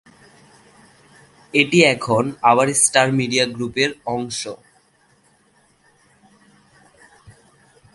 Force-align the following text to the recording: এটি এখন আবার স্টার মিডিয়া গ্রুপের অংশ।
এটি 1.53 1.79
এখন 1.85 2.23
আবার 2.41 2.67
স্টার 2.75 3.07
মিডিয়া 3.11 3.45
গ্রুপের 3.55 3.91
অংশ। 4.07 4.41